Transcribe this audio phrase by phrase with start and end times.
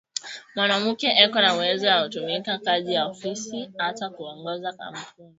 [0.55, 5.29] Mwanamuke eko na uwezo ya tumika kaji ya ofisi ata ku ongoza ma kampuni